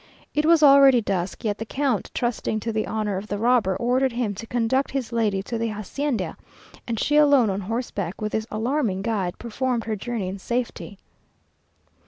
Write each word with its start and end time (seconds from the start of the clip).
It 0.33 0.47
was 0.47 0.63
already 0.63 0.99
dusk, 0.99 1.43
yet 1.45 1.59
the 1.59 1.63
count, 1.65 2.09
trusting 2.15 2.59
to 2.61 2.73
the 2.73 2.87
honour 2.87 3.17
of 3.17 3.27
the 3.27 3.37
robber, 3.37 3.75
ordered 3.75 4.13
him 4.13 4.33
to 4.33 4.47
conduct 4.47 4.89
his 4.89 5.11
lady 5.11 5.43
to 5.43 5.59
the 5.59 5.67
hacienda; 5.67 6.37
and 6.87 6.99
she 6.99 7.17
alone, 7.17 7.51
on 7.51 7.61
horseback, 7.61 8.19
with 8.19 8.31
this 8.31 8.47
alarming 8.49 9.03
guide, 9.03 9.37
performed 9.37 9.83
her 9.83 9.95
journey 9.95 10.27
in 10.27 10.39
safety. 10.39 10.97